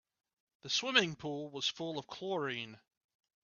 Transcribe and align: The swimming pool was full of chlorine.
The 0.63 0.69
swimming 0.71 1.15
pool 1.15 1.51
was 1.51 1.67
full 1.67 1.99
of 1.99 2.07
chlorine. 2.07 2.79